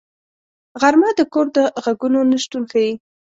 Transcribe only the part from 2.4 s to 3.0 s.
شتون ښيي